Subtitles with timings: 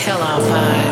[0.00, 0.89] till our fire.